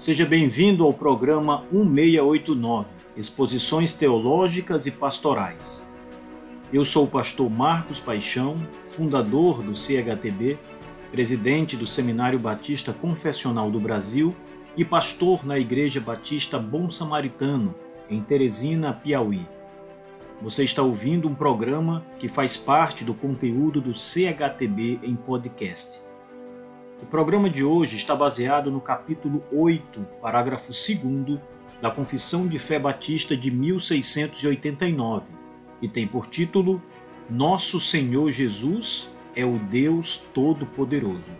[0.00, 2.88] Seja bem-vindo ao programa 1689
[3.18, 5.86] Exposições Teológicas e Pastorais.
[6.72, 8.56] Eu sou o pastor Marcos Paixão,
[8.86, 10.56] fundador do CHTB,
[11.10, 14.34] presidente do Seminário Batista Confessional do Brasil
[14.74, 17.74] e pastor na Igreja Batista Bom Samaritano,
[18.08, 19.46] em Teresina, Piauí.
[20.40, 26.08] Você está ouvindo um programa que faz parte do conteúdo do CHTB em podcast.
[27.02, 31.40] O programa de hoje está baseado no capítulo 8, parágrafo 2
[31.80, 35.24] da Confissão de Fé Batista de 1689
[35.80, 36.80] e tem por título
[37.28, 41.32] Nosso Senhor Jesus é o Deus Todo-Poderoso.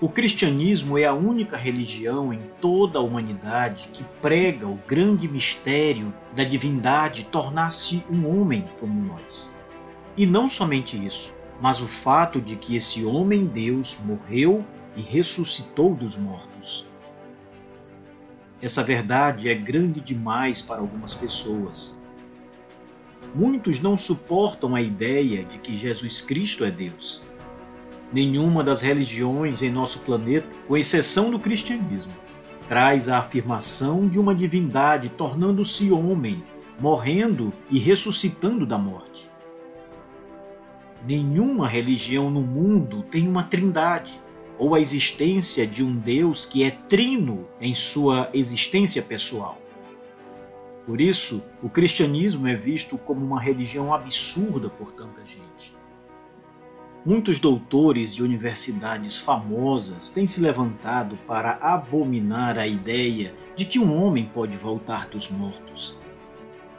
[0.00, 6.12] O cristianismo é a única religião em toda a humanidade que prega o grande mistério
[6.34, 9.56] da divindade tornar-se um homem como nós.
[10.16, 14.64] E não somente isso, mas o fato de que esse homem Deus morreu
[14.96, 16.88] e ressuscitou dos mortos.
[18.60, 21.98] Essa verdade é grande demais para algumas pessoas.
[23.34, 27.22] Muitos não suportam a ideia de que Jesus Cristo é Deus.
[28.12, 32.12] Nenhuma das religiões em nosso planeta, com exceção do cristianismo,
[32.68, 36.42] traz a afirmação de uma divindade tornando-se homem,
[36.80, 39.30] morrendo e ressuscitando da morte.
[41.08, 44.20] Nenhuma religião no mundo tem uma trindade,
[44.58, 49.56] ou a existência de um Deus que é trino em sua existência pessoal.
[50.84, 55.74] Por isso, o cristianismo é visto como uma religião absurda por tanta gente.
[57.06, 63.96] Muitos doutores de universidades famosas têm se levantado para abominar a ideia de que um
[63.98, 65.98] homem pode voltar dos mortos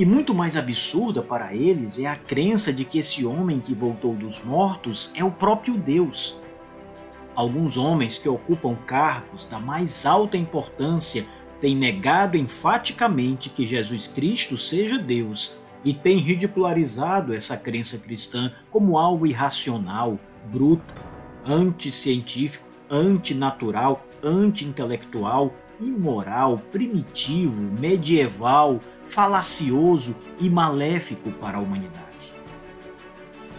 [0.00, 4.14] e muito mais absurda para eles é a crença de que esse homem que voltou
[4.14, 6.40] dos mortos é o próprio Deus.
[7.34, 11.26] Alguns homens que ocupam cargos da mais alta importância
[11.60, 18.96] têm negado enfaticamente que Jesus Cristo seja Deus e têm ridicularizado essa crença cristã como
[18.96, 20.18] algo irracional,
[20.50, 20.94] bruto,
[21.44, 32.10] anticientífico, antinatural, anti-intelectual imoral, primitivo, medieval, falacioso e maléfico para a humanidade.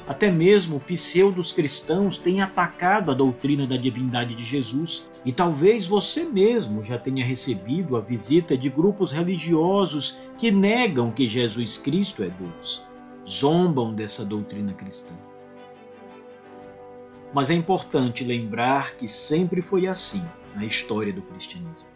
[0.08, 6.26] Até mesmo pseudos cristãos têm atacado a doutrina da divindade de Jesus, e talvez você
[6.26, 12.30] mesmo já tenha recebido a visita de grupos religiosos que negam que Jesus Cristo é
[12.30, 12.86] Deus.
[13.26, 15.14] Zombam dessa doutrina cristã.
[17.34, 21.91] Mas é importante lembrar que sempre foi assim na história do cristianismo.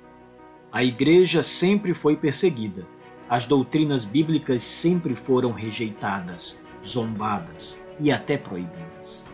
[0.75, 2.85] A igreja sempre foi perseguida.
[3.29, 9.25] As doutrinas bíblicas sempre foram rejeitadas, zombadas e até proibidas.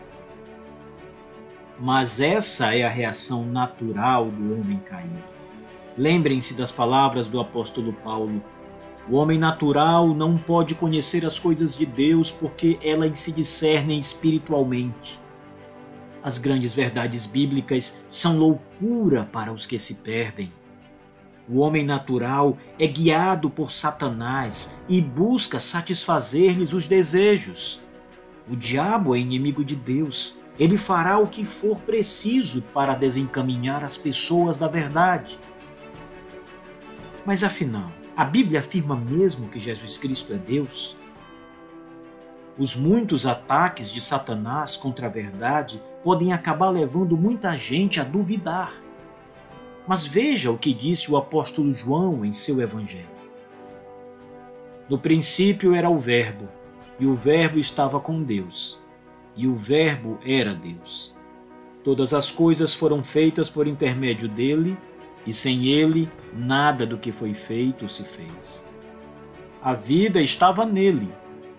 [1.80, 5.18] Mas essa é a reação natural do homem caído.
[5.98, 8.40] Lembrem-se das palavras do apóstolo Paulo.
[9.10, 15.20] O homem natural não pode conhecer as coisas de Deus porque elas se discernem espiritualmente.
[16.22, 20.52] As grandes verdades bíblicas são loucura para os que se perdem.
[21.52, 27.82] O homem natural é guiado por Satanás e busca satisfazer-lhes os desejos.
[28.50, 30.38] O diabo é inimigo de Deus.
[30.58, 35.38] Ele fará o que for preciso para desencaminhar as pessoas da verdade.
[37.26, 40.96] Mas afinal, a Bíblia afirma mesmo que Jesus Cristo é Deus?
[42.58, 48.72] Os muitos ataques de Satanás contra a verdade podem acabar levando muita gente a duvidar.
[49.86, 53.10] Mas veja o que disse o apóstolo João em seu Evangelho.
[54.88, 56.48] No princípio era o Verbo,
[57.00, 58.80] e o Verbo estava com Deus,
[59.36, 61.16] e o Verbo era Deus.
[61.82, 64.76] Todas as coisas foram feitas por intermédio dele,
[65.26, 68.64] e sem ele nada do que foi feito se fez.
[69.60, 71.12] A vida estava nele,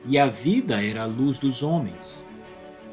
[0.06, 2.28] e a vida era a luz dos homens.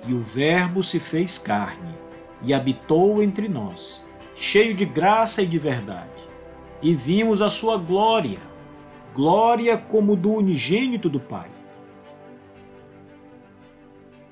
[0.06, 1.94] E o Verbo se fez carne,
[2.42, 4.04] e habitou entre nós
[4.40, 6.08] cheio de graça e de verdade.
[6.80, 8.40] E vimos a sua glória,
[9.14, 11.50] glória como do unigênito do Pai.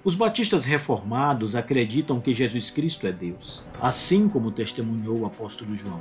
[0.03, 6.01] Os batistas reformados acreditam que Jesus Cristo é Deus, assim como testemunhou o apóstolo João.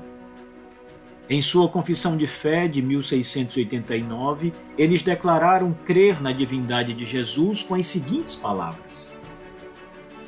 [1.30, 7.76] Em sua confissão de fé de 1689, eles declararam crer na divindade de Jesus com
[7.76, 9.18] as seguintes palavras: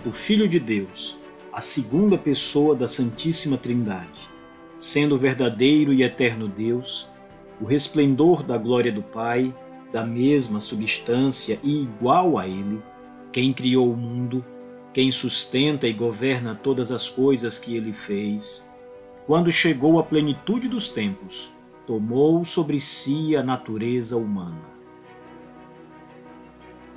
[0.05, 1.17] O Filho de Deus,
[1.51, 4.29] a segunda pessoa da Santíssima Trindade,
[4.75, 7.09] sendo verdadeiro e eterno Deus,
[7.59, 9.53] o resplendor da glória do Pai,
[9.91, 12.79] da mesma substância e igual a Ele,
[13.31, 14.45] quem criou o mundo,
[14.93, 18.71] quem sustenta e governa todas as coisas que ele fez,
[19.27, 21.53] quando chegou à plenitude dos tempos,
[21.85, 24.78] tomou sobre si a natureza humana.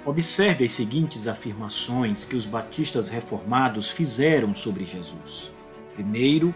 [0.04, 5.52] Observe as seguintes afirmações que os batistas reformados fizeram sobre Jesus.
[5.94, 6.52] Primeiro,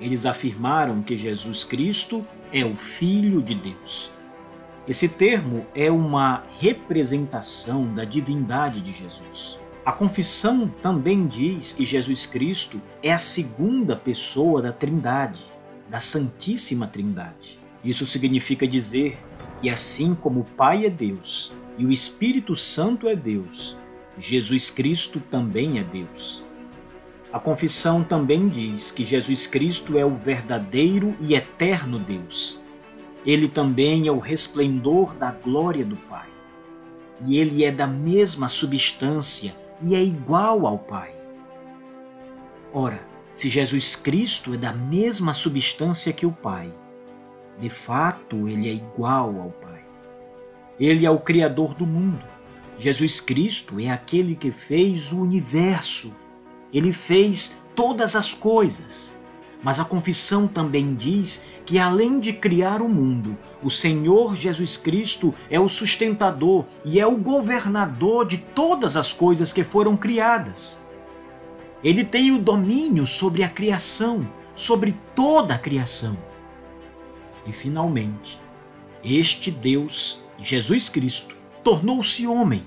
[0.00, 4.10] eles afirmaram que Jesus Cristo é o Filho de Deus.
[4.88, 9.60] Esse termo é uma representação da divindade de Jesus.
[9.84, 15.40] A confissão também diz que Jesus Cristo é a segunda pessoa da Trindade,
[15.88, 17.60] da Santíssima Trindade.
[17.84, 19.16] Isso significa dizer
[19.62, 23.76] que, assim como o Pai é Deus e o Espírito Santo é Deus,
[24.18, 26.42] Jesus Cristo também é Deus.
[27.32, 32.60] A confissão também diz que Jesus Cristo é o verdadeiro e eterno Deus.
[33.24, 36.28] Ele também é o resplendor da glória do Pai.
[37.20, 41.14] E ele é da mesma substância e é igual ao Pai.
[42.72, 43.00] Ora,
[43.32, 46.72] se Jesus Cristo é da mesma substância que o Pai,
[47.58, 49.84] de fato ele é igual ao Pai.
[50.80, 52.24] Ele é o Criador do mundo.
[52.76, 56.12] Jesus Cristo é aquele que fez o universo
[56.72, 59.16] ele fez todas as coisas.
[59.62, 65.34] Mas a confissão também diz que, além de criar o mundo, o Senhor Jesus Cristo
[65.50, 70.82] é o sustentador e é o governador de todas as coisas que foram criadas.
[71.84, 76.16] Ele tem o domínio sobre a criação, sobre toda a criação.
[77.46, 78.40] E, finalmente,
[79.04, 82.64] este Deus, Jesus Cristo, tornou-se homem,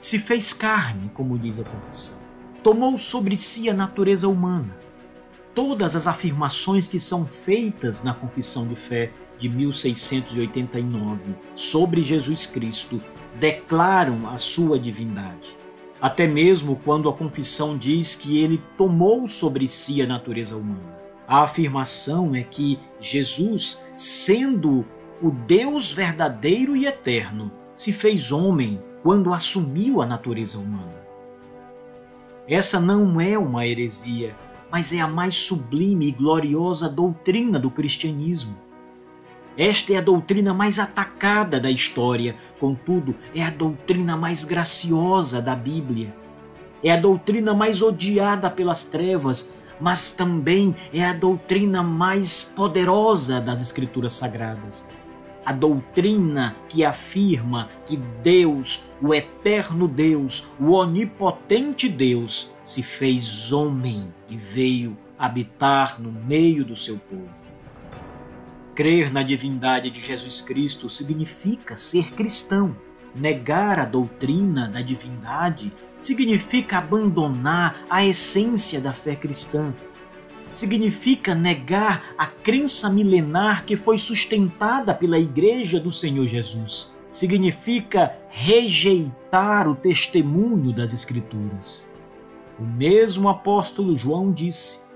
[0.00, 2.26] se fez carne, como diz a confissão
[2.66, 4.76] tomou sobre si a natureza humana.
[5.54, 13.00] Todas as afirmações que são feitas na Confissão de Fé de 1689 sobre Jesus Cristo
[13.38, 15.56] declaram a sua divindade.
[16.00, 20.98] Até mesmo quando a confissão diz que ele tomou sobre si a natureza humana.
[21.28, 24.84] A afirmação é que Jesus, sendo
[25.22, 30.96] o Deus verdadeiro e eterno, se fez homem quando assumiu a natureza humana.
[32.48, 34.34] Essa não é uma heresia,
[34.70, 38.56] mas é a mais sublime e gloriosa doutrina do cristianismo.
[39.56, 45.56] Esta é a doutrina mais atacada da história, contudo, é a doutrina mais graciosa da
[45.56, 46.14] Bíblia.
[46.84, 53.62] É a doutrina mais odiada pelas trevas, mas também é a doutrina mais poderosa das
[53.62, 54.86] Escrituras Sagradas
[55.46, 64.12] a doutrina que afirma que Deus, o eterno Deus, o onipotente Deus, se fez homem
[64.28, 67.46] e veio habitar no meio do seu povo.
[68.74, 72.76] Crer na divindade de Jesus Cristo significa ser cristão.
[73.14, 79.72] Negar a doutrina da divindade significa abandonar a essência da fé cristã
[80.58, 86.96] significa negar a crença milenar que foi sustentada pela Igreja do Senhor Jesus.
[87.10, 91.90] Significa rejeitar o testemunho das Escrituras.
[92.58, 94.86] O mesmo apóstolo João disse: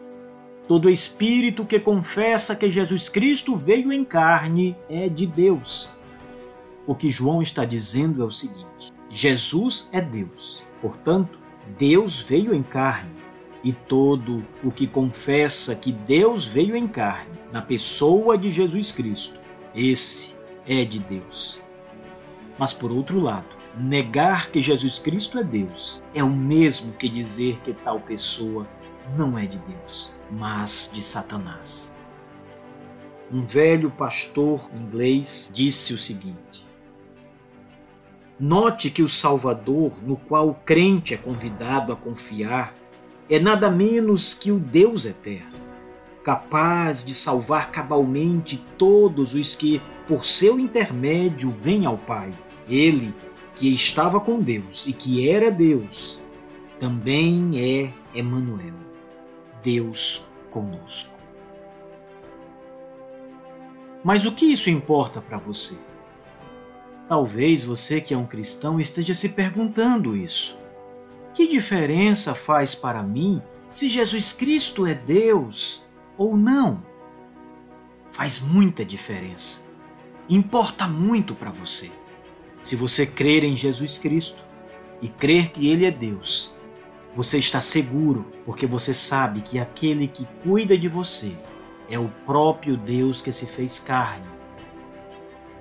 [0.67, 5.95] Todo espírito que confessa que Jesus Cristo veio em carne é de Deus.
[6.87, 11.39] O que João está dizendo é o seguinte: Jesus é Deus, portanto,
[11.79, 13.20] Deus veio em carne
[13.63, 19.41] e todo o que confessa que Deus veio em carne, na pessoa de Jesus Cristo,
[19.75, 20.35] esse
[20.67, 21.61] é de Deus.
[22.59, 27.61] Mas por outro lado, negar que Jesus Cristo é Deus é o mesmo que dizer
[27.61, 28.67] que tal pessoa
[29.17, 31.97] não é de Deus, mas de Satanás.
[33.33, 36.67] Um velho pastor inglês disse o seguinte:
[38.39, 42.75] Note que o Salvador, no qual o crente é convidado a confiar,
[43.31, 45.61] é nada menos que o Deus eterno,
[46.25, 52.33] capaz de salvar cabalmente todos os que, por seu intermédio, vêm ao Pai.
[52.69, 53.15] Ele,
[53.55, 56.21] que estava com Deus e que era Deus,
[56.81, 58.75] também é Emanuel,
[59.63, 61.17] Deus conosco.
[64.03, 65.79] Mas o que isso importa para você?
[67.07, 70.60] Talvez você que é um cristão esteja se perguntando isso.
[71.33, 73.41] Que diferença faz para mim
[73.73, 75.87] se Jesus Cristo é Deus
[76.19, 76.83] ou não?
[78.11, 79.65] Faz muita diferença.
[80.29, 81.91] Importa muito para você.
[82.61, 84.43] Se você crer em Jesus Cristo
[85.01, 86.53] e crer que Ele é Deus,
[87.15, 91.37] você está seguro porque você sabe que aquele que cuida de você
[91.89, 94.27] é o próprio Deus que se fez carne.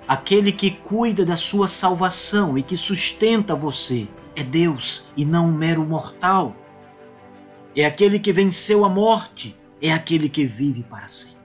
[0.06, 5.52] Aquele que cuida da sua salvação e que sustenta você é Deus e não um
[5.52, 6.54] mero mortal.
[7.74, 11.39] é aquele que venceu a morte, é aquele que vive para sempre.